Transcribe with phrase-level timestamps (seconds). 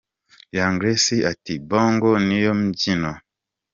[0.55, 3.11] Young Grace ati Bongo niyo mbyino.